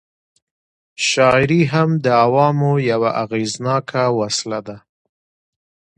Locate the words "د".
2.03-2.05